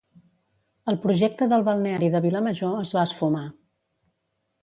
[0.91, 3.45] el projecte del balneari de Vilamajor es va esfumar